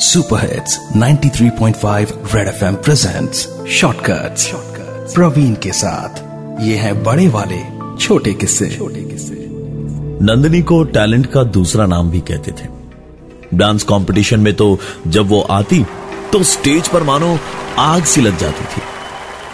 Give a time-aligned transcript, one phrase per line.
[0.00, 4.52] Super hits 93.5 red FM presents shortcuts
[5.14, 7.58] Praveen के साथ। ये है बड़े वाले
[7.96, 9.34] छोटे किस्से। छोटे किस्से।
[10.22, 12.68] नंदिनी को टैलेंट का दूसरा नाम भी कहते थे।
[13.54, 15.84] डांस कंपटीशन में तो जब वो आती
[16.32, 17.38] तो स्टेज पर मानो
[17.78, 18.82] आग सी लग जाती थी।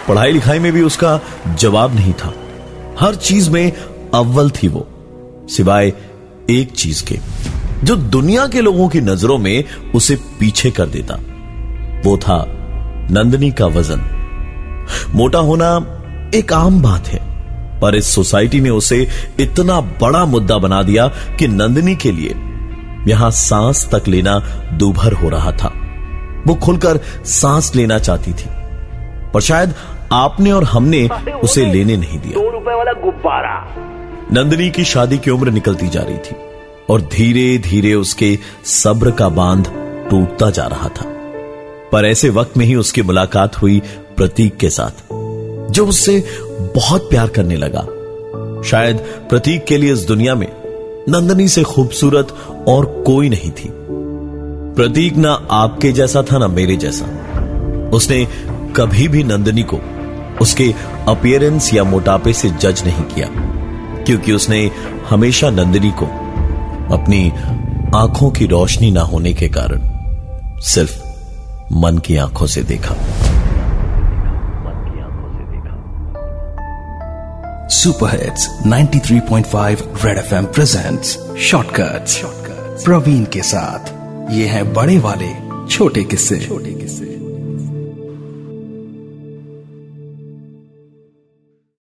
[0.08, 1.20] पढ़ाई लिखाई में भी उसका
[1.58, 2.34] जवाब नहीं था।
[3.00, 3.72] हर चीज़ में
[4.14, 4.86] अव्वल थी वो
[5.50, 5.92] सिवाय
[6.50, 7.18] एक चीज़ के।
[7.84, 9.64] जो दुनिया के लोगों की नज़रों में
[9.94, 11.14] उसे पीछे कर देता।
[12.04, 12.44] वो था
[13.10, 14.00] नंदनी का वज़न।
[15.14, 15.68] मोटा होना
[16.34, 17.20] एक आम बात है
[17.80, 19.08] पर इस सोसाइटी ने उसे
[19.40, 21.06] इतना बड़ा मुद्दा बना दिया
[21.38, 22.34] कि नंदनी के लिए
[23.08, 24.38] यहाँ सांस तक लेना
[24.72, 25.72] दूभर हो रहा था।
[26.46, 28.48] वो खुलकर सांस लेना चाहती थी
[29.34, 29.74] पर शायद
[30.12, 31.06] आपने और हमने
[31.44, 33.54] उसे लेने नहीं दिया। दो रुपए वाला गुब्बारा।
[34.32, 36.36] नंदनी की शादी की उम्र निकलती जा रही थी।
[36.90, 39.70] और धीरे धीरे उसके सब्र का बाँध
[40.10, 41.12] टूटता जा रहा था।
[41.92, 43.82] पर ऐसे वक्त में ही उसकी मुलाकात हुई
[44.16, 45.02] प्रतीक के साथ,
[45.70, 46.24] जो उससे
[46.74, 47.80] बहुत प्यार करने लगा।
[48.62, 48.96] शायद
[49.28, 50.46] प्रतीक के लिए इस दुनिया में
[51.08, 52.36] नंदनी से खूबसूरत
[52.68, 53.70] और कोई नहीं थी।
[54.76, 57.04] प्रतीक ना आपके जैसा था, ना मेरे जैसा।
[57.94, 58.26] उसने
[58.76, 59.78] कभी भी नंदनी को
[60.40, 60.74] उसके
[61.08, 63.28] अपियरेंस या मोटापे से जज नहीं किया,
[64.04, 64.70] क्योंकि उसने
[65.10, 66.06] हमेशा नंदिनी को
[66.92, 67.30] अपनी
[67.94, 69.80] आँखों की रोशनी ना होने के कारण
[70.60, 70.98] सिर्फ़
[71.72, 72.94] मन की आँखों से देखा।
[77.68, 82.22] Super hits 93.5 red FM presents shortcuts
[82.84, 83.92] Praveen के साथ
[84.32, 85.30] ये है बड़े वाले
[85.68, 87.15] छोटे किस्से छोटे किस्से।